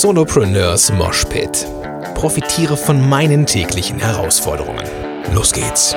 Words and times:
Solopreneurs 0.00 0.90
Moshpit. 0.90 1.66
Profitiere 2.14 2.78
von 2.78 3.10
meinen 3.10 3.44
täglichen 3.44 3.98
Herausforderungen. 3.98 4.82
Los 5.34 5.52
geht's! 5.52 5.94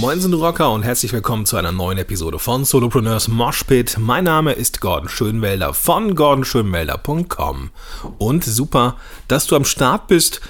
Moinsen 0.00 0.30
du 0.30 0.38
Rocker 0.38 0.70
und 0.70 0.84
herzlich 0.84 1.12
willkommen 1.12 1.46
zu 1.46 1.56
einer 1.56 1.72
neuen 1.72 1.98
Episode 1.98 2.38
von 2.38 2.64
Solopreneurs 2.64 3.26
Moshpit. 3.26 3.96
Mein 3.98 4.24
Name 4.24 4.52
ist 4.52 4.80
Gordon 4.80 5.08
Schönwelder 5.08 5.74
von 5.74 6.14
gordonschönwelder.com 6.14 7.70
und 8.18 8.44
super, 8.44 8.96
dass 9.26 9.48
du 9.48 9.56
am 9.56 9.64
Start 9.64 10.06
bist 10.06 10.40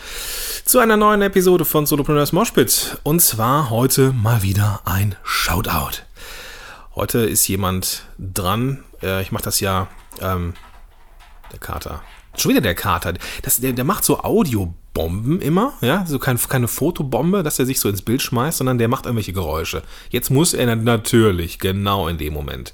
zu 0.65 0.79
einer 0.79 0.97
neuen 0.97 1.21
Episode 1.21 1.67
von 1.67 1.85
Solopreneurs 1.85 2.33
Moshpit. 2.33 2.97
Und 3.03 3.21
zwar 3.21 3.69
heute 3.69 4.13
mal 4.13 4.43
wieder 4.43 4.81
ein 4.87 5.15
Shoutout. 5.23 6.03
Heute 6.95 7.19
ist 7.19 7.47
jemand 7.49 8.07
dran. 8.19 8.83
Äh, 9.03 9.21
ich 9.21 9.31
mache 9.31 9.45
das 9.45 9.61
ja. 9.61 9.89
Ähm, 10.23 10.55
der 11.53 11.59
Kater. 11.59 12.03
Schon 12.37 12.51
wieder 12.51 12.63
der 12.63 12.75
Kater. 12.75 13.13
Das, 13.43 13.59
der, 13.59 13.73
der 13.75 13.85
macht 13.85 14.05
so 14.05 14.21
Audiobomben 14.21 15.43
immer, 15.43 15.75
ja, 15.83 16.07
so 16.07 16.19
kein, 16.19 16.39
keine 16.39 16.67
Fotobombe, 16.67 17.43
dass 17.43 17.59
er 17.59 17.67
sich 17.67 17.79
so 17.79 17.91
ins 17.91 18.03
Bild 18.03 18.23
schmeißt, 18.23 18.59
sondern 18.59 18.79
der 18.79 18.89
macht 18.89 19.05
irgendwelche 19.05 19.35
Geräusche. 19.35 19.83
Jetzt 20.09 20.31
muss 20.31 20.55
er 20.55 20.75
natürlich 20.75 21.59
genau 21.59 22.09
in 22.09 22.17
dem 22.17 22.33
Moment 22.33 22.73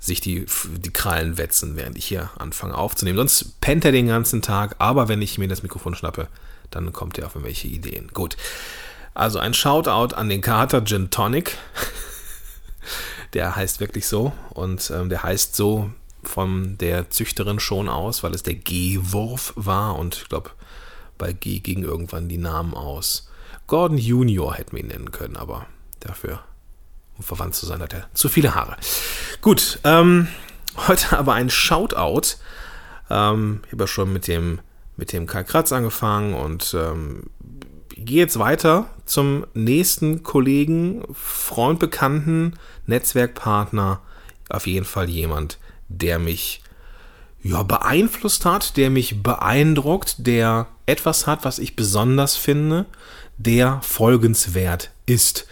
sich 0.00 0.20
die, 0.20 0.46
die 0.78 0.92
Krallen 0.92 1.38
wetzen, 1.38 1.76
während 1.76 1.96
ich 1.96 2.06
hier 2.06 2.30
anfange 2.38 2.76
aufzunehmen. 2.76 3.18
Sonst 3.18 3.60
pennt 3.60 3.84
er 3.84 3.92
den 3.92 4.08
ganzen 4.08 4.42
Tag, 4.42 4.74
aber 4.78 5.06
wenn 5.06 5.22
ich 5.22 5.38
mir 5.38 5.46
das 5.46 5.62
Mikrofon 5.62 5.94
schnappe, 5.94 6.26
dann 6.74 6.92
kommt 6.92 7.18
ihr 7.18 7.26
auf 7.26 7.34
irgendwelche 7.34 7.68
Ideen. 7.68 8.08
Gut. 8.08 8.36
Also 9.14 9.38
ein 9.38 9.54
Shoutout 9.54 10.14
an 10.14 10.28
den 10.28 10.40
Kater 10.40 10.84
Gin 10.84 11.10
Tonic. 11.10 11.56
der 13.32 13.56
heißt 13.56 13.80
wirklich 13.80 14.06
so 14.06 14.32
und 14.50 14.90
ähm, 14.90 15.08
der 15.08 15.22
heißt 15.22 15.56
so 15.56 15.90
von 16.22 16.78
der 16.78 17.10
Züchterin 17.10 17.60
schon 17.60 17.88
aus, 17.88 18.22
weil 18.22 18.34
es 18.34 18.42
der 18.42 18.54
G-Wurf 18.54 19.52
war 19.56 19.96
und 19.98 20.16
ich 20.16 20.28
glaube, 20.28 20.50
bei 21.18 21.32
G 21.32 21.58
ging 21.60 21.82
irgendwann 21.82 22.28
die 22.28 22.38
Namen 22.38 22.74
aus. 22.74 23.28
Gordon 23.66 23.98
Junior 23.98 24.54
hätten 24.54 24.76
wir 24.76 24.80
ihn 24.82 24.88
nennen 24.88 25.12
können, 25.12 25.36
aber 25.36 25.66
dafür, 26.00 26.40
um 27.16 27.24
verwandt 27.24 27.54
zu 27.54 27.66
sein, 27.66 27.80
hat 27.80 27.92
er 27.92 28.08
zu 28.14 28.28
viele 28.28 28.54
Haare. 28.54 28.76
Gut, 29.40 29.78
ähm, 29.84 30.28
heute 30.76 31.18
aber 31.18 31.34
ein 31.34 31.50
Shoutout. 31.50 32.36
Ähm, 33.10 33.60
ich 33.66 33.72
habe 33.72 33.84
ja 33.84 33.88
schon 33.88 34.12
mit 34.12 34.26
dem 34.26 34.60
mit 35.02 35.12
dem 35.12 35.26
Karl 35.26 35.42
Kratz 35.42 35.72
angefangen 35.72 36.32
und 36.32 36.76
ähm, 36.78 37.24
gehe 37.96 38.18
jetzt 38.18 38.38
weiter 38.38 38.86
zum 39.04 39.44
nächsten 39.52 40.22
Kollegen, 40.22 41.02
Freund, 41.12 41.80
Bekannten, 41.80 42.52
Netzwerkpartner. 42.86 44.00
Auf 44.48 44.68
jeden 44.68 44.84
Fall 44.84 45.10
jemand, 45.10 45.58
der 45.88 46.20
mich 46.20 46.62
ja, 47.42 47.64
beeinflusst 47.64 48.44
hat, 48.44 48.76
der 48.76 48.90
mich 48.90 49.24
beeindruckt, 49.24 50.24
der 50.24 50.68
etwas 50.86 51.26
hat, 51.26 51.44
was 51.44 51.58
ich 51.58 51.74
besonders 51.74 52.36
finde, 52.36 52.86
der 53.38 53.80
folgenswert 53.82 54.92
ist. 55.04 55.48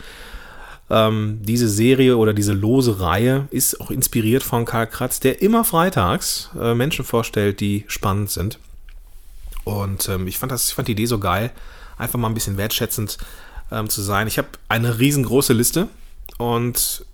Ähm, 0.89 1.41
diese 1.43 1.69
Serie 1.69 2.17
oder 2.17 2.35
diese 2.35 2.53
lose 2.53 3.01
Reihe 3.01 3.49
ist 3.51 3.81
auch 3.81 3.91
inspiriert 3.91 4.45
von 4.45 4.65
Karl 4.65 4.87
Kratz, 4.87 5.19
der 5.19 5.43
immer 5.43 5.65
freitags 5.65 6.51
äh, 6.57 6.73
Menschen 6.75 7.05
vorstellt, 7.05 7.59
die 7.59 7.85
spannend 7.89 8.31
sind. 8.31 8.61
Und 9.65 10.09
ähm, 10.09 10.27
ich, 10.27 10.39
fand 10.39 10.53
das, 10.53 10.69
ich 10.69 10.75
fand 10.75 10.89
die 10.89 10.93
Idee 10.93 11.07
so 11.07 11.19
geil, 11.19 11.51
einfach 11.99 12.19
mal 12.19 12.29
ein 12.29 12.35
bisschen 12.35 12.57
wertschätzend 12.57 13.19
ähm, 13.71 13.89
zu 13.89 14.03
sein. 14.03 14.27
Ich 14.27 14.39
habe 14.39 14.49
eine 14.69 14.99
riesengroße 14.99 15.53
Liste 15.53 15.89
und 16.39 17.05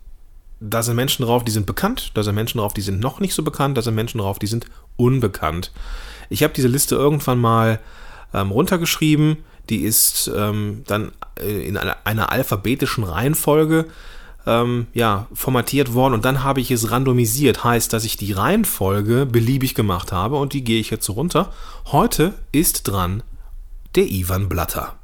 da 0.61 0.83
sind 0.83 0.97
Menschen 0.97 1.25
drauf, 1.25 1.45
die 1.45 1.51
sind 1.51 1.67
bekannt, 1.67 2.13
da 2.15 2.23
sind 2.23 2.35
Menschen 2.35 2.59
drauf, 2.59 2.73
die 2.73 2.81
sind 2.81 3.01
noch 3.01 3.21
nicht 3.21 3.35
so 3.35 3.43
bekannt, 3.43 3.77
da 3.77 3.83
sind 3.83 3.95
Menschen 3.95 4.19
drauf, 4.19 4.39
die 4.39 4.47
sind 4.47 4.67
unbekannt. 4.97 5.73
Ich 6.31 6.43
habe 6.43 6.55
diese 6.55 6.69
Liste 6.69 6.95
irgendwann 6.95 7.39
mal 7.39 7.81
ähm, 8.33 8.51
runtergeschrieben, 8.51 9.39
die 9.69 9.83
ist 9.83 10.31
ähm, 10.35 10.83
dann 10.87 11.13
äh, 11.39 11.67
in 11.67 11.77
einer, 11.77 11.97
einer 12.05 12.33
alphabetischen 12.33 13.05
Reihenfolge 13.05 13.87
ähm, 14.47 14.87
ja, 14.95 15.27
formatiert 15.35 15.93
worden 15.93 16.15
und 16.15 16.25
dann 16.25 16.43
habe 16.45 16.61
ich 16.61 16.71
es 16.71 16.91
randomisiert. 16.91 17.65
Heißt, 17.65 17.93
dass 17.93 18.05
ich 18.05 18.17
die 18.17 18.33
Reihenfolge 18.33 19.27
beliebig 19.27 19.75
gemacht 19.75 20.13
habe 20.13 20.37
und 20.37 20.53
die 20.53 20.65
gehe 20.65 20.81
ich 20.81 20.91
jetzt 20.91 21.11
runter. 21.11 21.53
Heute 21.87 22.35
ist 22.53 22.85
dran 22.85 23.23
der 23.97 24.11
Ivan 24.11 24.49
Blatter. 24.49 24.95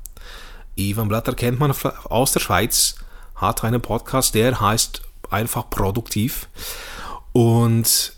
Ivan 0.76 1.08
Blatter 1.08 1.34
kennt 1.34 1.58
man 1.58 1.74
aus 2.04 2.32
der 2.32 2.40
Schweiz, 2.40 2.96
hat 3.34 3.64
einen 3.64 3.80
Podcast, 3.80 4.34
der 4.34 4.60
heißt 4.60 5.02
einfach 5.30 5.68
produktiv. 5.68 6.48
Und 7.32 8.12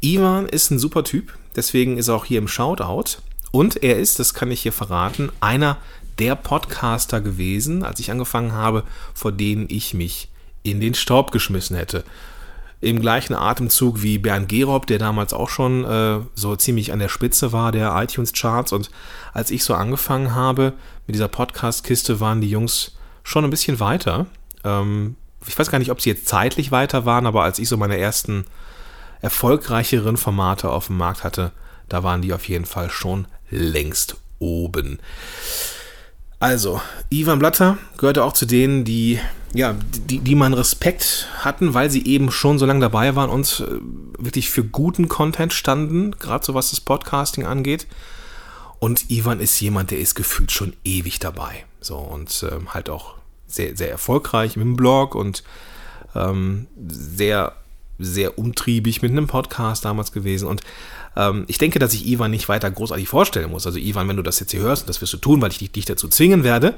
Ivan 0.00 0.46
ist 0.46 0.70
ein 0.70 0.78
super 0.78 1.04
Typ, 1.04 1.36
deswegen 1.56 1.98
ist 1.98 2.08
er 2.08 2.14
auch 2.14 2.24
hier 2.24 2.38
im 2.38 2.48
Shoutout. 2.48 3.18
Und 3.50 3.82
er 3.82 3.98
ist, 3.98 4.18
das 4.18 4.34
kann 4.34 4.50
ich 4.50 4.62
hier 4.62 4.72
verraten, 4.72 5.30
einer 5.40 5.78
der 6.18 6.36
Podcaster 6.36 7.20
gewesen, 7.20 7.82
als 7.82 8.00
ich 8.00 8.10
angefangen 8.10 8.52
habe, 8.52 8.84
vor 9.14 9.32
denen 9.32 9.66
ich 9.68 9.94
mich 9.94 10.28
in 10.64 10.80
den 10.80 10.94
Staub 10.94 11.30
geschmissen 11.30 11.76
hätte. 11.76 12.02
Im 12.80 13.00
gleichen 13.00 13.34
Atemzug 13.34 14.02
wie 14.02 14.18
Bernd 14.18 14.48
Gerob, 14.48 14.86
der 14.86 14.98
damals 14.98 15.32
auch 15.32 15.48
schon 15.48 15.84
äh, 15.84 16.18
so 16.34 16.56
ziemlich 16.56 16.92
an 16.92 16.98
der 16.98 17.08
Spitze 17.08 17.52
war 17.52 17.70
der 17.70 17.94
iTunes-Charts. 17.96 18.72
Und 18.72 18.90
als 19.32 19.50
ich 19.50 19.62
so 19.62 19.74
angefangen 19.74 20.34
habe 20.34 20.72
mit 21.06 21.14
dieser 21.14 21.28
Podcast-Kiste, 21.28 22.20
waren 22.20 22.40
die 22.40 22.50
Jungs 22.50 22.96
schon 23.22 23.44
ein 23.44 23.50
bisschen 23.50 23.80
weiter. 23.80 24.26
Ähm, 24.64 25.16
ich 25.46 25.58
weiß 25.58 25.70
gar 25.70 25.78
nicht, 25.78 25.90
ob 25.90 26.00
sie 26.00 26.10
jetzt 26.10 26.26
zeitlich 26.26 26.72
weiter 26.72 27.06
waren, 27.06 27.26
aber 27.26 27.44
als 27.44 27.58
ich 27.58 27.68
so 27.68 27.76
meine 27.76 27.98
ersten 27.98 28.44
erfolgreicheren 29.20 30.16
Formate 30.16 30.70
auf 30.70 30.88
dem 30.88 30.96
Markt 30.98 31.24
hatte, 31.24 31.52
da 31.88 32.02
waren 32.02 32.22
die 32.22 32.32
auf 32.32 32.48
jeden 32.48 32.66
Fall 32.66 32.90
schon 32.90 33.26
längst 33.50 34.16
oben. 34.38 34.98
Also, 36.44 36.78
Ivan 37.08 37.38
Blatter 37.38 37.78
gehörte 37.96 38.22
auch 38.22 38.34
zu 38.34 38.44
denen, 38.44 38.84
die, 38.84 39.18
ja, 39.54 39.74
die, 40.10 40.18
die 40.18 40.34
meinen 40.34 40.52
Respekt 40.52 41.26
hatten, 41.38 41.72
weil 41.72 41.88
sie 41.88 42.04
eben 42.04 42.30
schon 42.30 42.58
so 42.58 42.66
lange 42.66 42.80
dabei 42.80 43.16
waren 43.16 43.30
und 43.30 43.64
äh, 43.66 44.22
wirklich 44.22 44.50
für 44.50 44.62
guten 44.62 45.08
Content 45.08 45.54
standen, 45.54 46.10
gerade 46.18 46.44
so 46.44 46.52
was 46.52 46.68
das 46.68 46.82
Podcasting 46.82 47.46
angeht. 47.46 47.86
Und 48.78 49.10
Ivan 49.10 49.40
ist 49.40 49.58
jemand, 49.58 49.90
der 49.90 50.00
ist 50.00 50.16
gefühlt 50.16 50.52
schon 50.52 50.74
ewig 50.84 51.18
dabei. 51.18 51.64
So, 51.80 51.96
und 51.96 52.44
ähm, 52.52 52.74
halt 52.74 52.90
auch 52.90 53.14
sehr, 53.46 53.74
sehr 53.74 53.90
erfolgreich 53.90 54.56
mit 54.56 54.66
dem 54.66 54.76
Blog 54.76 55.14
und 55.14 55.44
ähm, 56.14 56.66
sehr, 56.86 57.54
sehr 57.98 58.38
umtriebig 58.38 59.02
mit 59.02 59.12
einem 59.12 59.26
Podcast 59.26 59.84
damals 59.84 60.12
gewesen. 60.12 60.48
Und 60.48 60.62
ähm, 61.16 61.44
ich 61.48 61.58
denke, 61.58 61.78
dass 61.78 61.94
ich 61.94 62.06
Ivan 62.06 62.30
nicht 62.30 62.48
weiter 62.48 62.70
großartig 62.70 63.08
vorstellen 63.08 63.50
muss. 63.50 63.66
Also 63.66 63.78
Ivan, 63.78 64.08
wenn 64.08 64.16
du 64.16 64.22
das 64.22 64.40
jetzt 64.40 64.50
hier 64.50 64.60
hörst, 64.60 64.88
das 64.88 65.00
wirst 65.00 65.12
du 65.12 65.18
tun, 65.18 65.40
weil 65.40 65.50
ich 65.50 65.58
dich, 65.58 65.72
dich 65.72 65.84
dazu 65.84 66.08
zwingen 66.08 66.44
werde, 66.44 66.74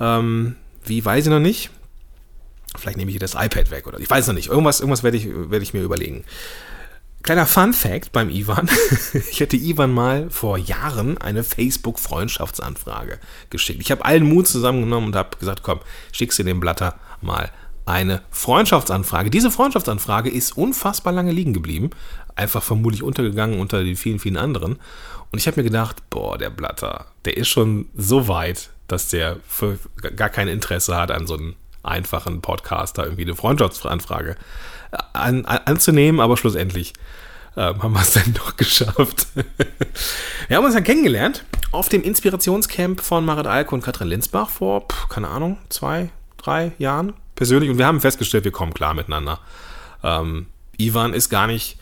ähm, 0.00 0.56
wie 0.84 1.04
weiß 1.04 1.26
ich 1.26 1.30
noch 1.30 1.40
nicht. 1.40 1.70
Vielleicht 2.76 2.98
nehme 2.98 3.10
ich 3.10 3.16
dir 3.16 3.20
das 3.20 3.34
iPad 3.34 3.70
weg 3.70 3.86
oder 3.86 3.98
ich 3.98 4.10
weiß 4.10 4.26
noch 4.26 4.34
nicht. 4.34 4.48
Irgendwas, 4.48 4.80
irgendwas 4.80 5.02
werde 5.02 5.16
ich, 5.16 5.26
werde 5.26 5.62
ich 5.62 5.74
mir 5.74 5.82
überlegen. 5.82 6.24
Kleiner 7.22 7.46
Fun 7.46 7.72
Fact 7.72 8.12
beim 8.12 8.30
Ivan. 8.30 8.70
ich 9.30 9.40
hätte 9.40 9.56
Ivan 9.56 9.92
mal 9.92 10.30
vor 10.30 10.56
Jahren 10.56 11.18
eine 11.18 11.42
Facebook-Freundschaftsanfrage 11.44 13.18
geschickt. 13.50 13.80
Ich 13.80 13.90
habe 13.90 14.04
allen 14.04 14.24
Mut 14.24 14.46
zusammengenommen 14.46 15.08
und 15.08 15.16
habe 15.16 15.36
gesagt, 15.38 15.62
komm, 15.62 15.80
schickst 16.12 16.38
du 16.38 16.44
dem 16.44 16.60
Blatter 16.60 16.98
mal 17.20 17.50
eine 17.88 18.22
Freundschaftsanfrage. 18.30 19.30
Diese 19.30 19.50
Freundschaftsanfrage 19.50 20.30
ist 20.30 20.56
unfassbar 20.56 21.12
lange 21.12 21.32
liegen 21.32 21.52
geblieben 21.52 21.90
einfach 22.38 22.62
vermutlich 22.62 23.02
untergegangen 23.02 23.60
unter 23.60 23.82
den 23.82 23.96
vielen, 23.96 24.18
vielen 24.18 24.36
anderen. 24.36 24.78
Und 25.30 25.38
ich 25.38 25.46
habe 25.46 25.60
mir 25.60 25.64
gedacht, 25.64 26.08
boah, 26.08 26.38
der 26.38 26.50
Blatter, 26.50 27.06
der 27.24 27.36
ist 27.36 27.48
schon 27.48 27.86
so 27.94 28.28
weit, 28.28 28.70
dass 28.86 29.08
der 29.08 29.36
gar 30.16 30.30
kein 30.30 30.48
Interesse 30.48 30.96
hat 30.96 31.10
an 31.10 31.26
so 31.26 31.34
einem 31.34 31.56
einfachen 31.82 32.40
Podcaster 32.40 33.04
irgendwie 33.04 33.22
eine 33.22 33.34
Freundschaftsanfrage 33.34 34.36
an, 35.12 35.44
an, 35.44 35.60
anzunehmen, 35.64 36.20
aber 36.20 36.36
schlussendlich 36.36 36.94
äh, 37.56 37.60
haben 37.60 37.92
wir 37.92 38.00
es 38.00 38.12
dann 38.12 38.32
doch 38.32 38.56
geschafft. 38.56 39.26
wir 40.48 40.56
haben 40.56 40.64
uns 40.64 40.74
dann 40.74 40.84
kennengelernt 40.84 41.44
auf 41.72 41.90
dem 41.90 42.02
Inspirationscamp 42.02 43.02
von 43.02 43.24
Marit 43.24 43.46
Alke 43.46 43.74
und 43.74 43.82
Katrin 43.82 44.08
Linsbach 44.08 44.48
vor, 44.48 44.88
keine 45.10 45.28
Ahnung, 45.28 45.58
zwei, 45.68 46.08
drei 46.38 46.72
Jahren 46.78 47.12
persönlich 47.38 47.70
und 47.70 47.78
wir 47.78 47.86
haben 47.86 48.00
festgestellt, 48.00 48.44
wir 48.44 48.52
kommen 48.52 48.74
klar 48.74 48.94
miteinander. 48.94 49.38
Ähm, 50.02 50.46
Ivan 50.76 51.14
ist 51.14 51.28
gar 51.28 51.46
nicht 51.46 51.78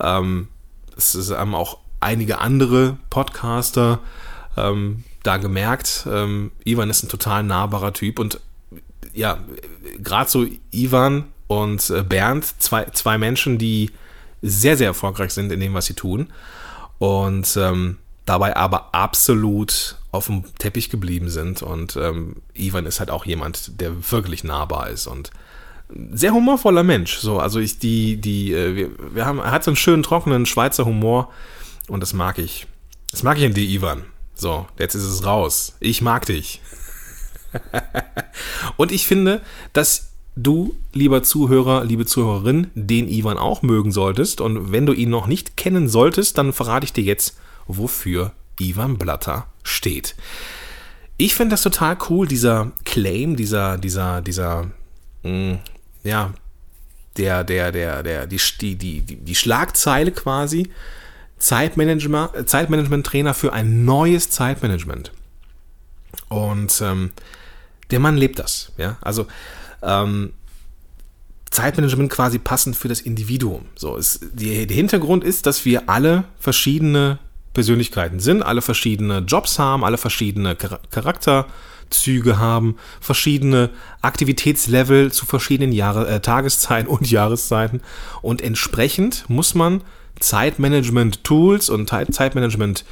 ähm, 0.00 0.48
es 0.96 1.30
haben 1.30 1.54
auch 1.54 1.78
einige 2.00 2.38
andere 2.38 2.96
Podcaster 3.10 4.00
ähm, 4.56 5.04
da 5.22 5.36
gemerkt. 5.36 6.06
Ähm, 6.10 6.52
Ivan 6.64 6.90
ist 6.90 7.02
ein 7.02 7.08
total 7.08 7.42
nahbarer 7.42 7.92
Typ 7.92 8.18
und 8.18 8.40
ja, 9.12 9.38
gerade 9.98 10.30
so 10.30 10.46
Ivan 10.70 11.24
und 11.46 11.88
äh, 11.90 12.02
Bernd, 12.02 12.60
zwei, 12.60 12.84
zwei 12.86 13.18
Menschen, 13.18 13.58
die 13.58 13.90
sehr, 14.42 14.76
sehr 14.76 14.88
erfolgreich 14.88 15.32
sind 15.32 15.52
in 15.52 15.60
dem, 15.60 15.74
was 15.74 15.86
sie 15.86 15.94
tun 15.94 16.32
und 16.98 17.56
ähm, 17.56 17.98
dabei 18.24 18.56
aber 18.56 18.94
absolut 18.94 19.96
auf 20.16 20.26
dem 20.26 20.44
Teppich 20.58 20.90
geblieben 20.90 21.28
sind. 21.28 21.62
Und 21.62 21.96
ähm, 21.96 22.36
Ivan 22.54 22.86
ist 22.86 23.00
halt 23.00 23.10
auch 23.10 23.24
jemand, 23.24 23.80
der 23.80 24.10
wirklich 24.10 24.44
nahbar 24.44 24.90
ist 24.90 25.06
und 25.06 25.30
sehr 26.12 26.32
humorvoller 26.32 26.82
Mensch. 26.82 27.18
So, 27.18 27.38
also 27.38 27.60
ich, 27.60 27.78
die, 27.78 28.16
die, 28.16 28.52
äh, 28.52 28.74
wir, 28.74 28.90
wir 29.14 29.26
haben, 29.26 29.38
er 29.38 29.52
hat 29.52 29.64
so 29.64 29.70
einen 29.70 29.76
schönen, 29.76 30.02
trockenen 30.02 30.46
Schweizer 30.46 30.84
Humor 30.84 31.30
und 31.88 32.00
das 32.00 32.12
mag 32.12 32.38
ich. 32.38 32.66
Das 33.10 33.22
mag 33.22 33.38
ich 33.38 33.44
in 33.44 33.54
dir, 33.54 33.64
Ivan. 33.64 34.04
So, 34.34 34.66
jetzt 34.78 34.94
ist 34.94 35.04
es 35.04 35.24
raus. 35.24 35.76
Ich 35.80 36.02
mag 36.02 36.26
dich. 36.26 36.60
und 38.76 38.92
ich 38.92 39.06
finde, 39.06 39.40
dass 39.72 40.10
du, 40.34 40.76
lieber 40.92 41.22
Zuhörer, 41.22 41.84
liebe 41.84 42.04
Zuhörerin, 42.04 42.70
den 42.74 43.08
Ivan 43.08 43.38
auch 43.38 43.62
mögen 43.62 43.92
solltest. 43.92 44.40
Und 44.40 44.72
wenn 44.72 44.86
du 44.86 44.92
ihn 44.92 45.08
noch 45.08 45.26
nicht 45.26 45.56
kennen 45.56 45.88
solltest, 45.88 46.36
dann 46.36 46.52
verrate 46.52 46.84
ich 46.84 46.92
dir 46.92 47.04
jetzt, 47.04 47.38
wofür 47.66 48.32
Ivan 48.60 48.98
Blatter 48.98 49.46
steht. 49.62 50.14
Ich 51.16 51.34
finde 51.34 51.54
das 51.54 51.62
total 51.62 51.96
cool, 52.08 52.26
dieser 52.26 52.72
Claim, 52.84 53.36
dieser, 53.36 53.78
dieser, 53.78 54.20
dieser, 54.20 54.70
mh, 55.22 55.30
mm, 55.30 55.58
ja, 56.04 56.32
der, 57.16 57.44
der, 57.44 57.72
der, 57.72 58.02
der, 58.02 58.26
die, 58.26 58.38
die, 58.60 58.76
die, 58.76 59.00
die 59.00 59.34
Schlagzeile 59.34 60.12
quasi, 60.12 60.70
Zeitmanagement, 61.38 62.48
Zeitmanagement-Trainer 62.48 63.34
für 63.34 63.52
ein 63.52 63.84
neues 63.84 64.30
Zeitmanagement. 64.30 65.12
Und 66.28 66.80
ähm, 66.82 67.10
der 67.90 68.00
Mann 68.00 68.16
lebt 68.16 68.38
das, 68.38 68.72
ja. 68.76 68.96
Also 69.00 69.26
ähm, 69.82 70.32
Zeitmanagement 71.50 72.10
quasi 72.10 72.38
passend 72.38 72.76
für 72.76 72.88
das 72.88 73.00
Individuum. 73.00 73.66
So 73.76 73.96
ist, 73.96 74.20
die, 74.32 74.66
der 74.66 74.76
Hintergrund 74.76 75.24
ist, 75.24 75.46
dass 75.46 75.64
wir 75.64 75.88
alle 75.88 76.24
verschiedene 76.38 77.18
Persönlichkeiten 77.56 78.20
sind, 78.20 78.42
alle 78.42 78.60
verschiedene 78.60 79.20
Jobs 79.20 79.58
haben, 79.58 79.82
alle 79.82 79.96
verschiedene 79.96 80.56
Charakterzüge 80.90 82.38
haben, 82.38 82.76
verschiedene 83.00 83.70
Aktivitätslevel 84.02 85.10
zu 85.10 85.24
verschiedenen 85.24 85.72
Jahre, 85.72 86.06
äh, 86.06 86.20
Tageszeiten 86.20 86.86
und 86.86 87.10
Jahreszeiten. 87.10 87.80
Und 88.20 88.42
entsprechend 88.42 89.24
muss 89.28 89.54
man 89.54 89.80
Zeitmanagement-Tools 90.20 91.70
und 91.70 91.88
Zeitmanagement, 91.88 92.84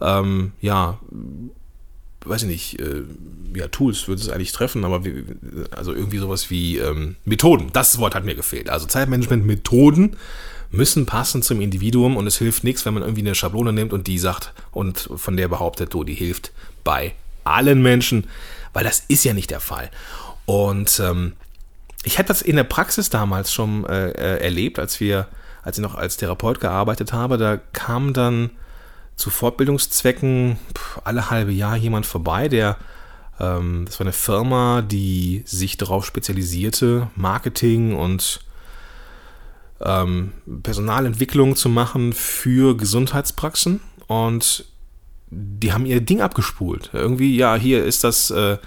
ähm, 0.00 0.52
ja, 0.60 1.00
weiß 2.24 2.44
ich 2.44 2.48
nicht, 2.48 2.78
äh, 2.78 3.02
ja, 3.56 3.66
Tools 3.66 4.06
würde 4.06 4.22
es 4.22 4.28
eigentlich 4.28 4.52
treffen, 4.52 4.84
aber 4.84 5.04
wie, 5.04 5.24
also 5.72 5.92
irgendwie 5.92 6.18
sowas 6.18 6.48
wie 6.48 6.78
ähm, 6.78 7.16
Methoden. 7.24 7.70
Das 7.72 7.98
Wort 7.98 8.14
hat 8.14 8.24
mir 8.24 8.36
gefehlt. 8.36 8.70
Also 8.70 8.86
Zeitmanagement-Methoden 8.86 10.16
müssen 10.70 11.06
passen 11.06 11.42
zum 11.42 11.60
Individuum 11.60 12.16
und 12.16 12.26
es 12.26 12.38
hilft 12.38 12.64
nichts, 12.64 12.84
wenn 12.84 12.94
man 12.94 13.02
irgendwie 13.02 13.22
eine 13.22 13.34
Schablone 13.34 13.72
nimmt 13.72 13.92
und 13.92 14.06
die 14.06 14.18
sagt 14.18 14.52
und 14.72 15.08
von 15.16 15.36
der 15.36 15.48
behauptet, 15.48 15.94
oh, 15.94 16.04
die 16.04 16.14
hilft 16.14 16.52
bei 16.84 17.14
allen 17.44 17.82
Menschen, 17.82 18.26
weil 18.72 18.84
das 18.84 19.04
ist 19.08 19.24
ja 19.24 19.32
nicht 19.32 19.50
der 19.50 19.60
Fall. 19.60 19.90
Und 20.44 21.00
ähm, 21.00 21.34
ich 22.04 22.18
hatte 22.18 22.28
das 22.28 22.42
in 22.42 22.56
der 22.56 22.64
Praxis 22.64 23.10
damals 23.10 23.52
schon 23.52 23.84
äh, 23.86 24.10
äh 24.10 24.44
erlebt, 24.44 24.78
als 24.78 25.00
wir, 25.00 25.28
als 25.62 25.78
ich 25.78 25.82
noch 25.82 25.94
als 25.94 26.16
Therapeut 26.16 26.60
gearbeitet 26.60 27.12
habe, 27.12 27.38
da 27.38 27.58
kam 27.72 28.12
dann 28.12 28.50
zu 29.16 29.30
Fortbildungszwecken 29.30 30.58
alle 31.04 31.30
halbe 31.30 31.52
Jahr 31.52 31.76
jemand 31.76 32.06
vorbei, 32.06 32.48
der 32.48 32.76
ähm, 33.40 33.84
das 33.86 33.98
war 33.98 34.04
eine 34.04 34.12
Firma, 34.12 34.82
die 34.82 35.42
sich 35.46 35.76
darauf 35.76 36.06
spezialisierte, 36.06 37.08
Marketing 37.14 37.94
und 37.96 38.40
ähm, 39.80 40.32
Personalentwicklung 40.62 41.56
zu 41.56 41.68
machen 41.68 42.12
für 42.12 42.76
Gesundheitspraxen 42.76 43.80
und 44.06 44.64
die 45.30 45.72
haben 45.72 45.86
ihr 45.86 46.00
Ding 46.00 46.20
abgespult. 46.20 46.90
Irgendwie, 46.92 47.36
ja, 47.36 47.56
hier 47.56 47.84
ist 47.84 48.04
das, 48.04 48.30
äh, 48.30 48.58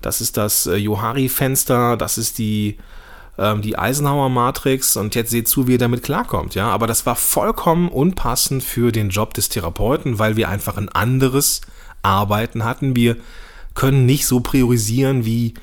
das 0.00 0.20
ist 0.20 0.36
das 0.36 0.66
äh, 0.66 0.76
Johari-Fenster, 0.76 1.96
das 1.96 2.18
ist 2.18 2.38
die 2.38 2.76
ähm, 3.38 3.62
die 3.62 3.78
Eisenhower 3.78 4.28
Matrix 4.28 4.96
und 4.96 5.14
jetzt 5.14 5.30
seht 5.30 5.48
zu, 5.48 5.66
wie 5.66 5.72
ihr 5.72 5.78
damit 5.78 6.02
klarkommt, 6.02 6.54
ja. 6.54 6.68
Aber 6.68 6.86
das 6.86 7.06
war 7.06 7.16
vollkommen 7.16 7.88
unpassend 7.88 8.62
für 8.62 8.92
den 8.92 9.08
Job 9.08 9.34
des 9.34 9.48
Therapeuten, 9.48 10.18
weil 10.18 10.36
wir 10.36 10.48
einfach 10.48 10.76
ein 10.76 10.90
anderes 10.90 11.62
Arbeiten 12.02 12.64
hatten. 12.64 12.94
Wir 12.94 13.16
können 13.74 14.04
nicht 14.04 14.26
so 14.26 14.40
priorisieren 14.40 15.24
wie 15.24 15.54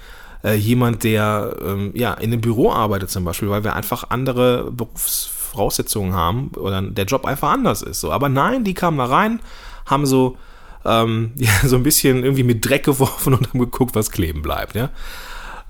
äh, 0.44 0.56
jemand, 0.56 1.04
der 1.04 1.56
ähm, 1.64 1.92
ja 1.96 2.14
in 2.14 2.32
einem 2.32 2.42
Büro 2.42 2.72
arbeitet 2.72 3.10
zum 3.10 3.26
Beispiel, 3.26 3.50
weil 3.50 3.64
wir 3.64 3.76
einfach 3.76 4.10
andere 4.10 4.72
Berufsvoraussetzungen 4.72 6.14
haben 6.14 6.52
oder 6.56 6.82
der 6.82 7.06
Job 7.06 7.26
einfach 7.26 7.52
anders 7.52 7.82
ist. 7.82 8.00
So. 8.00 8.12
Aber 8.12 8.30
nein, 8.30 8.64
die 8.64 8.74
kamen 8.74 8.98
da 8.98 9.06
rein, 9.06 9.40
haben 9.86 10.06
so 10.06 10.38
ähm, 10.86 11.32
ja, 11.36 11.52
so 11.64 11.76
ein 11.76 11.84
bisschen 11.84 12.24
irgendwie 12.24 12.44
mit 12.44 12.68
Dreck 12.68 12.86
geworfen 12.86 13.34
und 13.38 13.50
haben 13.50 13.60
geguckt, 13.60 13.96
was 13.96 14.12
kleben 14.12 14.42
bleibt, 14.42 14.76
ja. 14.76 14.90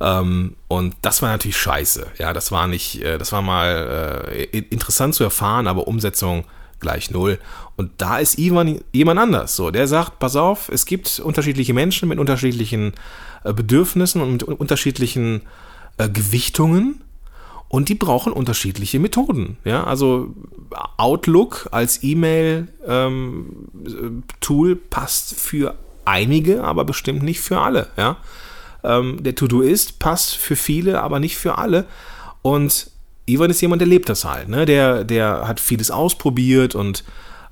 Ähm, 0.01 0.55
und 0.69 0.95
das 1.01 1.21
war 1.21 1.29
natürlich 1.29 1.57
scheiße. 1.57 2.07
Ja, 2.19 2.31
das 2.31 2.51
war 2.53 2.67
nicht, 2.67 3.03
äh, 3.03 3.17
das 3.17 3.33
war 3.33 3.41
mal 3.41 4.25
äh, 4.31 4.43
interessant 4.43 5.13
zu 5.13 5.25
erfahren, 5.25 5.67
aber 5.67 5.87
Umsetzung 5.87 6.45
gleich 6.79 7.11
null. 7.11 7.39
Und 7.75 7.91
da 7.97 8.19
ist 8.19 8.37
Ivan 8.37 8.81
jemand 8.93 9.19
anders. 9.19 9.55
So, 9.55 9.71
der 9.71 9.87
sagt, 9.87 10.19
pass 10.19 10.35
auf, 10.35 10.69
es 10.69 10.85
gibt 10.85 11.19
unterschiedliche 11.19 11.73
Menschen 11.73 12.09
mit 12.09 12.19
unterschiedlichen 12.19 12.93
äh, 13.43 13.53
Bedürfnissen 13.53 14.21
und 14.21 14.33
mit 14.33 14.43
unterschiedlichen 14.43 15.41
äh, 15.97 16.09
Gewichtungen 16.09 17.01
und 17.69 17.87
die 17.87 17.95
brauchen 17.95 18.33
unterschiedliche 18.33 18.99
Methoden. 18.99 19.57
Ja, 19.63 19.83
also 19.83 20.33
Outlook 20.97 21.69
als 21.71 22.03
E-Mail-Tool 22.03 24.71
ähm, 24.71 24.79
passt 24.89 25.39
für 25.39 25.75
einige, 26.03 26.63
aber 26.63 26.83
bestimmt 26.83 27.21
nicht 27.21 27.39
für 27.39 27.59
alle. 27.59 27.87
Ja, 27.95 28.17
ähm, 28.83 29.23
der 29.23 29.35
To-Do-Ist 29.35 29.99
passt 29.99 30.35
für 30.35 30.55
viele, 30.55 31.01
aber 31.01 31.19
nicht 31.19 31.37
für 31.37 31.59
alle. 31.59 31.85
Und 32.41 32.88
Ivan 33.29 33.49
ist 33.49 33.61
jemand, 33.61 33.81
der 33.81 33.87
lebt 33.87 34.09
das 34.09 34.25
halt. 34.25 34.49
Ne? 34.49 34.65
Der, 34.65 35.03
der 35.03 35.47
hat 35.47 35.59
vieles 35.59 35.91
ausprobiert 35.91 36.75
und 36.75 37.03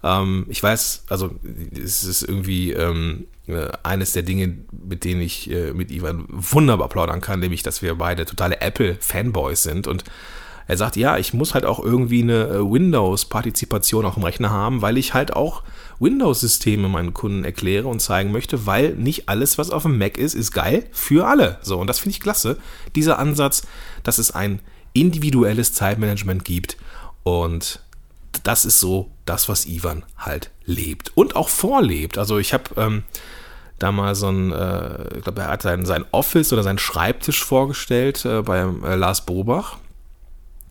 ähm, 0.03 0.45
ich 0.49 0.61
weiß, 0.61 1.05
also 1.09 1.31
es 1.73 2.03
ist 2.03 2.21
irgendwie 2.21 2.71
ähm, 2.71 3.27
äh, 3.47 3.67
eines 3.83 4.13
der 4.13 4.23
Dinge, 4.23 4.57
mit 4.71 5.03
denen 5.03 5.21
ich 5.21 5.49
äh, 5.49 5.73
mit 5.73 5.91
Ivan 5.91 6.25
wunderbar 6.29 6.89
plaudern 6.89 7.21
kann, 7.21 7.39
nämlich, 7.39 7.63
dass 7.63 7.81
wir 7.81 7.95
beide 7.95 8.25
totale 8.25 8.61
Apple-Fanboys 8.61 9.63
sind 9.63 9.87
und 9.87 10.03
er 10.67 10.75
sagt, 10.75 10.97
ja, 10.97 11.17
ich 11.17 11.33
muss 11.33 11.53
halt 11.53 11.65
auch 11.65 11.83
irgendwie 11.83 12.21
eine 12.21 12.47
äh, 12.47 12.59
Windows-Partizipation 12.59 14.05
auf 14.05 14.15
dem 14.15 14.23
Rechner 14.23 14.49
haben, 14.49 14.81
weil 14.81 14.97
ich 14.97 15.13
halt 15.13 15.33
auch 15.33 15.63
Windows-Systeme 15.99 16.89
meinen 16.89 17.13
Kunden 17.13 17.45
erkläre 17.45 17.87
und 17.87 18.01
zeigen 18.01 18.33
möchte, 18.33 18.65
weil 18.65 18.93
nicht 18.95 19.29
alles, 19.29 19.57
was 19.57 19.71
auf 19.71 19.83
dem 19.83 19.97
Mac 19.97 20.17
ist, 20.17 20.35
ist 20.35 20.51
geil 20.51 20.85
für 20.91 21.25
alle. 21.25 21.57
So, 21.61 21.79
und 21.79 21.87
das 21.87 21.99
finde 21.99 22.11
ich 22.11 22.19
klasse. 22.19 22.57
Dieser 22.95 23.17
Ansatz, 23.17 23.65
dass 24.03 24.17
es 24.17 24.31
ein 24.31 24.59
individuelles 24.99 25.73
Zeitmanagement 25.73 26.45
gibt 26.45 26.77
und 27.23 27.81
das 28.43 28.65
ist 28.65 28.79
so 28.79 29.11
das, 29.25 29.49
was 29.49 29.65
Ivan 29.65 30.03
halt 30.17 30.51
lebt 30.65 31.11
und 31.15 31.35
auch 31.35 31.49
vorlebt. 31.49 32.17
Also 32.17 32.37
ich 32.37 32.53
habe 32.53 32.63
ähm, 32.77 33.03
da 33.79 33.91
mal 33.91 34.15
so 34.15 34.29
ein, 34.29 34.51
äh, 34.51 35.17
ich 35.17 35.23
glaube, 35.23 35.41
er 35.41 35.49
hat 35.49 35.61
sein, 35.61 35.85
sein 35.85 36.05
Office 36.11 36.53
oder 36.53 36.63
seinen 36.63 36.79
Schreibtisch 36.79 37.43
vorgestellt 37.43 38.25
äh, 38.25 38.41
bei 38.41 38.59
äh, 38.59 38.95
Lars 38.95 39.25
Bobach. 39.25 39.77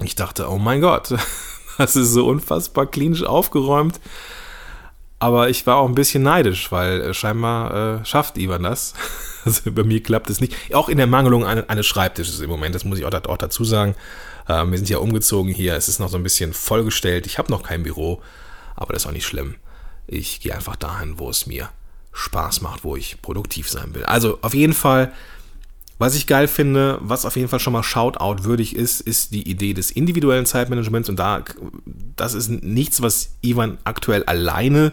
Ich 0.02 0.14
dachte, 0.14 0.49
oh 0.50 0.59
mein 0.59 0.80
Gott, 0.80 1.14
das 1.78 1.97
ist 1.97 2.12
so 2.12 2.26
unfassbar 2.26 2.87
klinisch 2.87 3.25
aufgeräumt. 3.25 4.00
Aber 5.18 5.49
ich 5.49 5.66
war 5.66 5.76
auch 5.76 5.88
ein 5.88 5.94
bisschen 5.94 6.23
neidisch, 6.23 6.70
weil 6.70 7.00
äh, 7.00 7.14
scheinbar 7.14 8.00
äh, 8.00 8.04
schafft 8.04 8.38
Ivan 8.38 8.62
das. 8.62 8.94
Also 9.46 9.70
bei 9.70 9.85
mir 9.85 10.02
klappt 10.02 10.28
es 10.28 10.40
nicht. 10.40 10.75
Auch 10.75 10.88
in 10.88 10.96
der 10.96 11.06
Mangelung 11.06 11.44
eines, 11.46 11.87
Schreibtisches 11.87 12.40
im 12.40 12.50
Moment, 12.50 12.75
das 12.75 12.85
muss 12.85 12.99
ich 12.99 13.04
auch, 13.04 13.12
auch 13.12 13.37
dazu 13.37 13.62
sagen. 13.62 13.94
Ähm, 14.49 14.73
wir 14.73 14.78
sind 14.78 14.90
ja 14.90 14.99
umgezogen 14.99 15.52
hier, 15.52 15.76
es 15.76 15.87
ist 15.87 16.00
noch 16.00 16.08
so 16.08 16.16
ein 16.16 16.25
bisschen 16.25 16.52
vollgestellt. 16.52 17.26
Ich 17.26 17.38
habe 17.38 17.52
noch 17.52 17.62
kein 17.62 17.85
Büro, 17.85 18.20
aber 18.75 18.92
das 18.92 19.02
ist 19.02 19.06
auch 19.08 19.12
nicht 19.12 19.25
schlimm. 19.25 19.54
Ich 20.08 20.40
gehe 20.40 20.52
einfach 20.52 20.75
dahin, 20.75 21.20
wo 21.20 21.30
es 21.30 21.46
mir 21.46 21.68
Spaß 22.12 22.61
macht, 22.61 22.82
wo 22.82 22.96
ich 22.96 23.23
produktiv 23.23 23.70
sein 23.70 23.94
will. 23.94 24.04
Also 24.04 24.40
auf 24.42 24.52
jeden 24.52 24.73
Fall 24.73 25.12
was 25.99 26.15
ich 26.15 26.26
geil 26.26 26.47
finde, 26.47 26.99
was 27.00 27.25
auf 27.25 27.37
jeden 27.37 27.49
Fall 27.49 27.61
schon 27.61 27.73
mal 27.73 27.83
Shoutout 27.83 28.45
würdig 28.45 28.76
ist, 28.76 29.00
ist 29.00 29.33
die 29.33 29.49
Idee 29.49 29.73
des 29.73 29.91
individuellen 29.91 30.45
Zeitmanagements. 30.45 31.09
Und 31.09 31.19
da, 31.19 31.43
das 32.17 32.35
ist 32.35 32.50
nichts, 32.50 33.00
was 33.00 33.37
Ivan 33.41 33.79
aktuell 33.85 34.25
alleine 34.25 34.93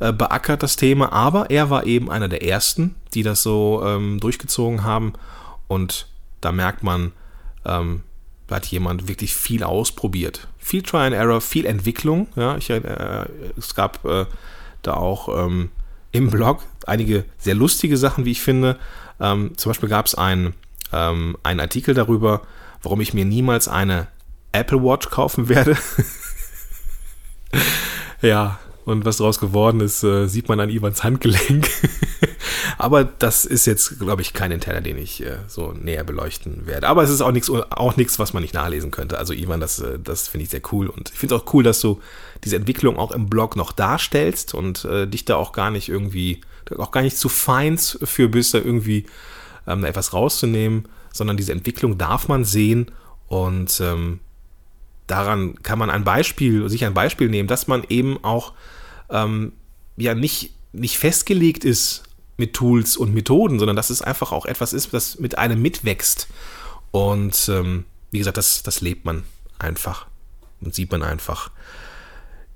äh, 0.00 0.12
beackert, 0.12 0.62
das 0.62 0.76
Thema, 0.76 1.12
aber 1.12 1.50
er 1.50 1.70
war 1.70 1.86
eben 1.86 2.10
einer 2.10 2.28
der 2.28 2.42
ersten, 2.42 2.96
die 3.14 3.22
das 3.22 3.42
so 3.42 3.82
ähm, 3.84 4.18
durchgezogen 4.18 4.82
haben. 4.82 5.12
Und 5.68 6.08
da 6.40 6.50
merkt 6.50 6.82
man, 6.82 7.12
ähm, 7.64 8.02
da 8.48 8.56
hat 8.56 8.66
jemand 8.66 9.06
wirklich 9.06 9.34
viel 9.34 9.62
ausprobiert. 9.62 10.48
Viel 10.58 10.82
Try 10.82 10.98
and 10.98 11.14
Error, 11.14 11.40
viel 11.40 11.64
Entwicklung, 11.64 12.26
ja, 12.34 12.56
ich, 12.56 12.70
äh, 12.70 12.80
es 13.56 13.74
gab 13.74 14.04
äh, 14.04 14.26
da 14.82 14.94
auch 14.94 15.46
ähm, 15.46 15.70
im 16.10 16.30
Blog 16.30 16.62
einige 16.86 17.24
sehr 17.38 17.54
lustige 17.54 17.96
Sachen, 17.96 18.24
wie 18.24 18.32
ich 18.32 18.42
finde, 18.42 18.78
ähm, 19.20 19.56
zum 19.56 19.70
Beispiel 19.70 19.88
gab 19.88 20.06
es 20.06 20.14
ein, 20.14 20.54
ähm, 20.92 21.36
einen 21.42 21.60
Artikel 21.60 21.94
darüber, 21.94 22.42
warum 22.82 23.00
ich 23.00 23.14
mir 23.14 23.24
niemals 23.24 23.68
eine 23.68 24.08
Apple 24.52 24.82
Watch 24.82 25.10
kaufen 25.10 25.48
werde. 25.48 25.76
ja, 28.22 28.58
Und 28.84 29.04
was 29.04 29.16
daraus 29.16 29.40
geworden 29.40 29.80
ist, 29.80 30.02
äh, 30.04 30.26
sieht 30.26 30.48
man 30.48 30.60
an 30.60 30.70
Ivans 30.70 31.02
Handgelenk. 31.02 31.68
Aber 32.78 33.04
das 33.04 33.44
ist 33.44 33.66
jetzt, 33.66 33.98
glaube 33.98 34.22
ich, 34.22 34.32
kein 34.32 34.50
Interner, 34.50 34.80
den 34.80 34.98
ich 34.98 35.24
äh, 35.24 35.38
so 35.46 35.72
näher 35.72 36.04
beleuchten 36.04 36.66
werde. 36.66 36.88
Aber 36.88 37.02
es 37.02 37.10
ist 37.10 37.20
auch 37.20 37.32
nichts, 37.32 37.50
auch 37.50 37.96
nichts, 37.96 38.18
was 38.18 38.32
man 38.32 38.42
nicht 38.42 38.54
nachlesen 38.54 38.90
könnte. 38.90 39.18
Also 39.18 39.32
Ivan, 39.32 39.60
das, 39.60 39.78
äh, 39.78 39.98
das 39.98 40.28
finde 40.28 40.44
ich 40.44 40.50
sehr 40.50 40.62
cool. 40.72 40.88
Und 40.88 41.10
ich 41.10 41.18
finde 41.18 41.34
es 41.34 41.40
auch 41.40 41.54
cool, 41.54 41.62
dass 41.62 41.80
du 41.80 42.00
diese 42.44 42.56
Entwicklung 42.56 42.98
auch 42.98 43.12
im 43.12 43.28
Blog 43.28 43.56
noch 43.56 43.72
darstellst 43.72 44.54
und 44.54 44.84
äh, 44.84 45.06
dich 45.06 45.24
da 45.24 45.36
auch 45.36 45.52
gar 45.52 45.70
nicht 45.70 45.88
irgendwie, 45.88 46.40
auch 46.76 46.90
gar 46.90 47.02
nicht 47.02 47.16
zu 47.16 47.28
feins 47.28 47.98
für 48.02 48.28
bist, 48.28 48.54
da 48.54 48.58
irgendwie 48.58 49.06
ähm, 49.66 49.84
etwas 49.84 50.12
rauszunehmen, 50.12 50.88
sondern 51.12 51.36
diese 51.36 51.52
Entwicklung 51.52 51.98
darf 51.98 52.28
man 52.28 52.44
sehen 52.44 52.90
und 53.28 53.80
ähm, 53.80 54.20
daran 55.06 55.62
kann 55.62 55.78
man 55.78 55.90
ein 55.90 56.04
Beispiel, 56.04 56.68
sich 56.68 56.84
ein 56.84 56.94
Beispiel 56.94 57.28
nehmen, 57.28 57.48
dass 57.48 57.66
man 57.66 57.84
eben 57.88 58.22
auch 58.22 58.52
ähm, 59.10 59.52
ja 59.96 60.14
nicht, 60.14 60.54
nicht 60.72 60.98
festgelegt 60.98 61.64
ist 61.64 62.02
mit 62.36 62.54
Tools 62.54 62.96
und 62.96 63.14
Methoden, 63.14 63.58
sondern 63.58 63.76
dass 63.76 63.90
es 63.90 64.02
einfach 64.02 64.32
auch 64.32 64.46
etwas 64.46 64.72
ist, 64.72 64.92
das 64.92 65.18
mit 65.18 65.38
einem 65.38 65.60
mitwächst. 65.62 66.28
Und 66.90 67.48
ähm, 67.48 67.84
wie 68.10 68.18
gesagt, 68.18 68.36
das, 68.36 68.62
das 68.62 68.80
lebt 68.80 69.04
man 69.04 69.24
einfach 69.58 70.06
und 70.60 70.74
sieht 70.74 70.90
man 70.90 71.02
einfach 71.02 71.50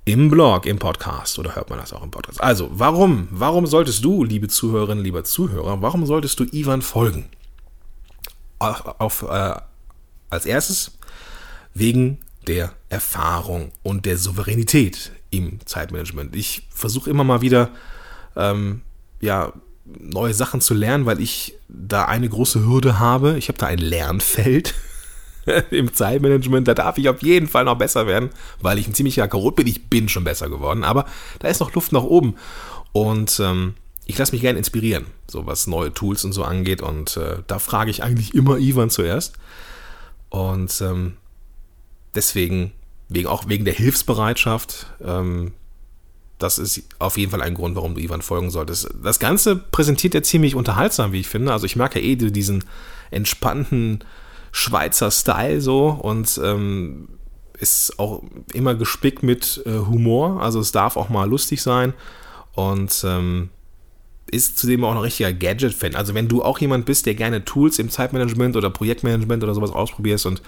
im 0.04 0.30
Blog, 0.30 0.64
im 0.64 0.78
Podcast 0.78 1.38
oder 1.38 1.54
hört 1.54 1.68
man 1.70 1.78
das 1.78 1.92
auch 1.92 2.02
im 2.02 2.10
Podcast. 2.10 2.42
Also, 2.42 2.70
warum, 2.72 3.28
warum 3.30 3.66
solltest 3.66 4.02
du, 4.04 4.24
liebe 4.24 4.48
Zuhörerinnen, 4.48 5.04
lieber 5.04 5.22
Zuhörer, 5.24 5.82
warum 5.82 6.06
solltest 6.06 6.40
du 6.40 6.44
Ivan 6.44 6.80
folgen? 6.80 7.28
Auf, 8.58 8.86
auf 8.98 9.22
äh, 9.22 9.54
als 10.30 10.46
erstes 10.46 10.98
wegen 11.74 12.18
der 12.46 12.72
Erfahrung 12.88 13.70
und 13.82 14.06
der 14.06 14.16
Souveränität 14.16 15.12
im 15.30 15.64
Zeitmanagement. 15.66 16.34
Ich 16.34 16.66
versuche 16.70 17.10
immer 17.10 17.24
mal 17.24 17.42
wieder 17.42 17.70
ähm, 18.34 18.82
ja, 19.20 19.52
neue 19.98 20.34
Sachen 20.34 20.60
zu 20.60 20.74
lernen, 20.74 21.06
weil 21.06 21.20
ich 21.20 21.54
da 21.68 22.04
eine 22.04 22.28
große 22.28 22.64
Hürde 22.64 22.98
habe. 22.98 23.38
Ich 23.38 23.48
habe 23.48 23.58
da 23.58 23.66
ein 23.66 23.78
Lernfeld 23.78 24.74
im 25.70 25.92
Zeitmanagement. 25.92 26.68
Da 26.68 26.74
darf 26.74 26.98
ich 26.98 27.08
auf 27.08 27.22
jeden 27.22 27.48
Fall 27.48 27.64
noch 27.64 27.78
besser 27.78 28.06
werden, 28.06 28.30
weil 28.60 28.78
ich 28.78 28.86
ein 28.86 28.94
ziemlicher 28.94 29.28
Karot 29.28 29.56
bin. 29.56 29.66
Ich 29.66 29.88
bin 29.88 30.08
schon 30.08 30.24
besser 30.24 30.48
geworden, 30.48 30.84
aber 30.84 31.06
da 31.38 31.48
ist 31.48 31.60
noch 31.60 31.72
Luft 31.74 31.92
nach 31.92 32.02
oben. 32.02 32.36
Und 32.92 33.40
ähm, 33.40 33.74
ich 34.06 34.16
lasse 34.18 34.32
mich 34.32 34.40
gerne 34.40 34.58
inspirieren, 34.58 35.06
so 35.30 35.46
was 35.46 35.66
neue 35.66 35.92
Tools 35.92 36.24
und 36.24 36.32
so 36.32 36.44
angeht. 36.44 36.82
Und 36.82 37.16
äh, 37.16 37.38
da 37.46 37.58
frage 37.58 37.90
ich 37.90 38.02
eigentlich 38.02 38.34
immer 38.34 38.58
Ivan 38.58 38.90
zuerst. 38.90 39.36
Und 40.30 40.80
ähm, 40.80 41.16
deswegen, 42.14 42.72
wegen, 43.08 43.28
auch 43.28 43.48
wegen 43.48 43.64
der 43.64 43.74
Hilfsbereitschaft, 43.74 44.86
ähm, 45.04 45.52
das 46.38 46.58
ist 46.58 46.82
auf 46.98 47.18
jeden 47.18 47.30
Fall 47.30 47.42
ein 47.42 47.54
Grund, 47.54 47.76
warum 47.76 47.94
du 47.94 48.00
Ivan 48.00 48.22
folgen 48.22 48.50
solltest. 48.50 48.88
Das 49.02 49.18
Ganze 49.18 49.56
präsentiert 49.56 50.14
er 50.14 50.22
ziemlich 50.22 50.54
unterhaltsam, 50.54 51.12
wie 51.12 51.20
ich 51.20 51.28
finde. 51.28 51.52
Also 51.52 51.66
ich 51.66 51.76
mag 51.76 51.94
ja 51.94 52.00
eh 52.00 52.16
diesen 52.16 52.64
entspannten 53.10 54.04
Schweizer 54.52 55.10
Style 55.10 55.60
so 55.60 55.88
und 55.88 56.40
ähm, 56.42 57.08
ist 57.58 57.98
auch 57.98 58.22
immer 58.52 58.74
gespickt 58.74 59.22
mit 59.22 59.62
äh, 59.66 59.78
Humor. 59.78 60.40
Also 60.40 60.60
es 60.60 60.72
darf 60.72 60.96
auch 60.96 61.08
mal 61.08 61.28
lustig 61.28 61.60
sein 61.60 61.92
und 62.54 63.04
ähm, 63.04 63.50
ist 64.30 64.58
zudem 64.58 64.84
auch 64.84 64.92
ein 64.92 64.98
richtiger 64.98 65.32
Gadget-Fan. 65.32 65.94
Also 65.94 66.14
wenn 66.14 66.28
du 66.28 66.42
auch 66.42 66.58
jemand 66.58 66.86
bist, 66.86 67.06
der 67.06 67.14
gerne 67.14 67.44
Tools 67.44 67.78
im 67.78 67.90
Zeitmanagement 67.90 68.56
oder 68.56 68.70
Projektmanagement 68.70 69.42
oder 69.42 69.54
sowas 69.54 69.70
ausprobierst 69.70 70.26
und 70.26 70.42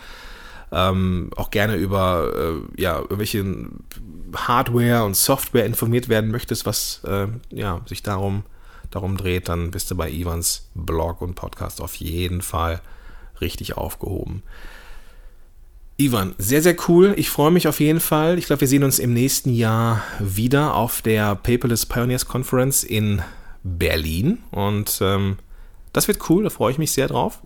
ähm, 0.73 1.31
auch 1.37 1.51
gerne 1.51 1.77
über 1.77 2.33
äh, 2.35 2.81
ja, 2.81 2.99
irgendwelche 2.99 3.45
Hardware 4.35 5.05
und 5.05 5.17
Software 5.17 5.67
informiert 5.67 6.09
werden 6.09 6.31
möchtest, 6.31 6.67
was 6.67 7.03
äh, 7.05 7.27
ja, 7.51 7.81
sich 7.87 8.03
darum, 8.03 8.45
darum 8.91 9.17
dreht, 9.17 9.49
dann 9.49 9.71
bist 9.71 9.91
du 9.91 9.97
bei 9.97 10.11
Ivans 10.11 10.69
Blog 10.75 11.21
und 11.23 11.35
Podcast 11.35 11.81
auf 11.81 11.97
jeden 11.97 12.43
Fall 12.43 12.81
richtig 13.41 13.77
aufgehoben. 13.77 14.43
Ivan, 15.97 16.35
sehr, 16.39 16.63
sehr 16.63 16.77
cool. 16.89 17.13
Ich 17.17 17.29
freue 17.29 17.51
mich 17.51 17.69
auf 17.69 17.79
jeden 17.79 18.01
Fall. 18.01 18.39
Ich 18.39 18.47
glaube, 18.47 18.63
wir 18.63 18.69
sehen 18.69 18.85
uns 18.85 18.99
im 18.99 19.13
nächsten 19.13 19.53
Jahr 19.53 20.03
wieder 20.19 20.75
auf 20.75 21.03
der 21.03 21.35
Paperless 21.35 21.85
Pioneers 21.85 22.27
Conference 22.27 22.85
in 22.85 23.21
Berlin. 23.63 24.39
Und 24.51 24.99
ähm, 25.03 25.37
das 25.93 26.09
wird 26.09 26.31
cool, 26.31 26.45
da 26.45 26.51
freue 26.51 26.73
ich 26.73 26.79
mich 26.79 26.93
sehr 26.93 27.09
drauf. 27.09 27.41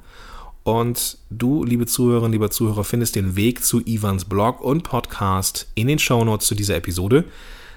Und 0.65 1.19
du, 1.29 1.63
liebe 1.63 1.87
Zuhörerinnen, 1.87 2.33
lieber 2.33 2.51
Zuhörer, 2.51 2.85
findest 2.85 3.17
den 3.17 3.37
Weg 3.37 3.63
zu 3.63 3.83
Ivans 3.85 4.25
Blog 4.25 4.63
und 4.63 4.83
Podcast 4.83 5.69
in 5.75 5.87
den 5.87 5.99
Shownotes 5.99 6.47
zu 6.47 6.55
dieser 6.55 6.77
Episode. 6.77 7.25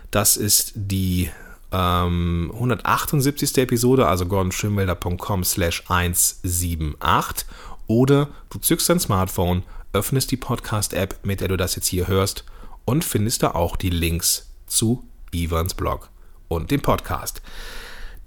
Das 0.10 0.38
ist 0.38 0.72
die 0.76 1.30
ähm, 1.74 2.50
178. 2.54 3.58
Episode, 3.58 4.08
also 4.08 4.26
gordonschönwelder.com 4.26 5.44
slash 5.44 5.84
178. 5.88 7.46
Oder 7.88 8.30
du 8.50 8.60
zückst 8.60 8.90
dein 8.90 9.00
Smartphone, 9.02 9.64
öffnest 9.92 10.32
die 10.32 10.38
Podcast-App, 10.38 11.20
mit 11.24 11.42
der 11.42 11.50
du 11.50 11.58
das 11.58 11.76
jetzt 11.76 11.88
hier 11.88 12.08
hörst 12.08 12.46
und 12.86 13.04
findest 13.04 13.44
da 13.44 13.52
auch 13.52 13.76
die 13.76 13.90
Links 13.90 14.50
zu 14.66 15.04
Ivans 15.32 15.74
Blog 15.74 16.10
und 16.48 16.72
dem 16.72 16.82
Podcast. 16.82 17.42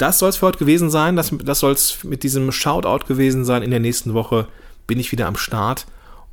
Das 0.00 0.18
soll 0.18 0.30
es 0.30 0.38
für 0.38 0.46
heute 0.46 0.58
gewesen 0.58 0.88
sein. 0.88 1.14
Das, 1.14 1.30
das 1.44 1.58
soll 1.58 1.72
es 1.72 2.04
mit 2.04 2.22
diesem 2.22 2.52
Shoutout 2.52 3.04
gewesen 3.06 3.44
sein. 3.44 3.62
In 3.62 3.70
der 3.70 3.80
nächsten 3.80 4.14
Woche 4.14 4.48
bin 4.86 4.98
ich 4.98 5.12
wieder 5.12 5.26
am 5.26 5.36
Start 5.36 5.86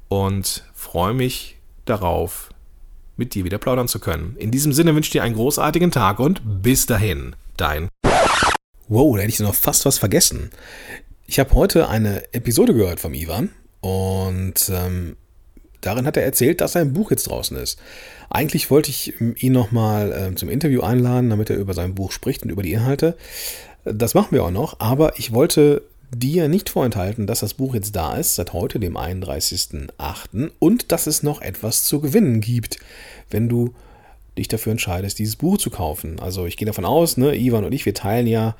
und 0.07 0.63
freue 0.74 1.13
mich 1.13 1.57
darauf, 1.83 2.50
mit 3.17 3.36
dir 3.36 3.43
wieder 3.43 3.57
plaudern 3.57 3.89
zu 3.89 4.00
können. 4.00 4.38
In 4.38 4.51
diesem 4.51 4.71
Sinne 4.71 4.95
wünsche 4.95 5.09
ich 5.09 5.12
dir 5.12 5.24
einen 5.24 5.36
großartigen 5.36 5.91
Tag 5.91 6.19
und 6.19 6.41
bis 6.63 6.86
dahin, 6.86 7.36
dein. 7.57 7.89
Wow, 8.88 9.17
da 9.17 9.24
hätte 9.24 9.33
ich 9.33 9.39
noch 9.41 9.53
fast 9.53 9.86
was 9.86 10.00
vergessen. 10.00 10.51
Ich 11.25 11.38
habe 11.38 11.53
heute 11.53 11.89
eine 11.89 12.33
Episode 12.33 12.74
gehört 12.74 13.01
vom 13.01 13.13
Ivan 13.13 13.50
und 13.81 14.69
ähm, 14.69 15.17
darin 15.81 16.05
hat 16.05 16.17
er 16.17 16.24
erzählt, 16.24 16.62
dass 16.62 16.74
sein 16.74 16.93
Buch 16.93 17.12
jetzt 17.12 17.29
draußen 17.29 17.57
ist. 17.57 17.79
Eigentlich 18.29 18.69
wollte 18.69 18.89
ich 18.89 19.13
ihn 19.19 19.53
nochmal 19.53 20.12
äh, 20.12 20.36
zum 20.36 20.50
Interview 20.50 20.81
einladen, 20.81 21.29
damit 21.29 21.50
er 21.50 21.57
über 21.57 21.74
sein 21.74 21.96
Buch 21.96 22.12
spricht 22.12 22.43
und 22.43 22.50
über 22.50 22.63
die 22.63 22.74
Inhalte. 22.74 23.15
Das 23.86 24.13
machen 24.13 24.31
wir 24.31 24.43
auch 24.43 24.51
noch, 24.51 24.79
aber 24.79 25.17
ich 25.17 25.34
wollte 25.34 25.84
dir 26.13 26.48
nicht 26.48 26.69
vorenthalten, 26.69 27.27
dass 27.27 27.41
das 27.41 27.53
Buch 27.53 27.74
jetzt 27.74 27.96
da 27.96 28.15
ist, 28.15 28.36
seit 28.36 28.53
heute, 28.53 28.79
dem 28.79 28.98
31.08. 28.98 30.51
und 30.60 30.91
dass 30.91 31.07
es 31.07 31.24
noch 31.24 31.41
etwas 31.41 31.84
zu 31.84 32.00
gewinnen 32.00 32.41
gibt, 32.41 32.79
wenn 33.29 33.50
du 33.50 33.74
dich 34.38 34.48
dafür 34.48 34.72
entscheidest, 34.72 35.19
dieses 35.19 35.36
Buch 35.36 35.57
zu 35.57 35.69
kaufen. 35.69 36.19
Also 36.19 36.46
ich 36.46 36.57
gehe 36.57 36.65
davon 36.65 36.86
aus, 36.86 37.17
ne, 37.17 37.36
Ivan 37.36 37.65
und 37.65 37.74
ich, 37.74 37.86
wir 37.86 37.93
teilen 37.93 38.27
ja 38.27 38.55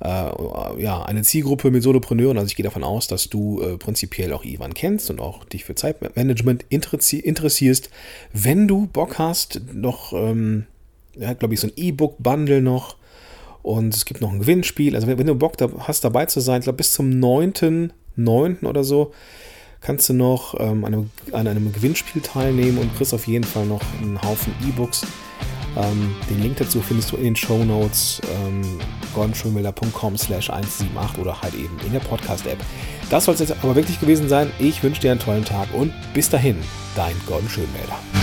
äh, 0.00 0.82
ja, 0.82 1.02
eine 1.02 1.22
Zielgruppe 1.22 1.70
mit 1.70 1.82
Solopreneuren. 1.82 2.38
Also 2.38 2.48
ich 2.48 2.56
gehe 2.56 2.64
davon 2.64 2.84
aus, 2.84 3.06
dass 3.06 3.28
du 3.28 3.60
äh, 3.60 3.76
prinzipiell 3.76 4.32
auch 4.32 4.44
Ivan 4.44 4.74
kennst 4.74 5.10
und 5.10 5.20
auch 5.20 5.44
dich 5.44 5.64
für 5.64 5.74
Zeitmanagement 5.74 6.64
interessi 6.68 7.18
interessierst. 7.18 7.90
Wenn 8.32 8.66
du 8.66 8.86
Bock 8.86 9.18
hast, 9.18 9.60
noch, 9.74 10.12
ähm, 10.12 10.66
ja, 11.16 11.34
glaube 11.34 11.54
ich, 11.54 11.60
so 11.60 11.66
ein 11.66 11.72
E-Book-Bundle 11.76 12.62
noch 12.62 12.96
und 13.62 13.94
es 13.94 14.06
gibt 14.06 14.20
noch 14.22 14.32
ein 14.32 14.38
Gewinnspiel. 14.38 14.94
Also 14.94 15.06
wenn, 15.06 15.18
wenn 15.18 15.26
du 15.26 15.34
Bock 15.34 15.58
da 15.58 15.68
hast, 15.80 16.02
dabei 16.02 16.26
zu 16.26 16.40
sein, 16.40 16.60
ich 16.60 16.64
glaube 16.64 16.78
bis 16.78 16.92
zum 16.92 17.10
9.9. 17.10 18.64
oder 18.66 18.84
so, 18.84 19.12
kannst 19.80 20.08
du 20.08 20.14
noch 20.14 20.58
ähm, 20.58 20.84
an, 20.84 20.94
einem, 20.94 21.10
an 21.32 21.46
einem 21.46 21.72
Gewinnspiel 21.72 22.22
teilnehmen 22.22 22.78
und 22.78 22.94
kriegst 22.96 23.12
auf 23.12 23.26
jeden 23.26 23.44
Fall 23.44 23.66
noch 23.66 23.82
einen 24.00 24.20
Haufen 24.22 24.54
E-Books. 24.66 25.02
Ähm, 25.76 26.14
den 26.28 26.42
Link 26.42 26.56
dazu 26.56 26.80
findest 26.80 27.12
du 27.12 27.16
in 27.16 27.24
den 27.24 27.36
Show 27.36 27.64
Notes 27.64 28.20
ähm, 28.44 28.62
gordonschönwelder.com 29.14 30.16
slash 30.16 30.50
178 30.50 31.18
oder 31.18 31.40
halt 31.40 31.54
eben 31.54 31.76
in 31.86 31.92
der 31.92 32.00
Podcast-App. 32.00 32.58
Das 33.10 33.24
soll 33.24 33.34
es 33.34 33.40
jetzt 33.40 33.54
aber 33.62 33.74
wirklich 33.74 34.00
gewesen 34.00 34.28
sein. 34.28 34.50
Ich 34.58 34.82
wünsche 34.82 35.00
dir 35.00 35.10
einen 35.10 35.20
tollen 35.20 35.44
Tag 35.44 35.68
und 35.74 35.92
bis 36.14 36.30
dahin, 36.30 36.56
dein 36.94 37.14
Gordon 37.26 37.48
Schönwälder. 37.48 38.19